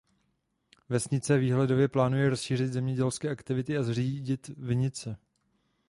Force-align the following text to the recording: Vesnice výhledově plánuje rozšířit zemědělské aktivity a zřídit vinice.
Vesnice 0.89 1.37
výhledově 1.37 1.87
plánuje 1.87 2.29
rozšířit 2.29 2.67
zemědělské 2.73 3.29
aktivity 3.29 3.77
a 3.77 3.83
zřídit 3.83 4.47
vinice. 4.47 5.17